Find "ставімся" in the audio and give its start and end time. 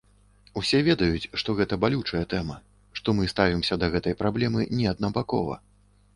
3.35-3.79